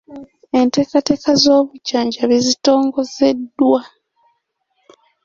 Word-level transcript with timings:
Enteekateeka 0.59 1.31
z'obujjanjabi 1.41 2.35
zitongozeddwa. 2.45 3.79